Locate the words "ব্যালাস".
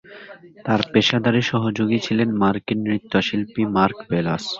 4.09-4.43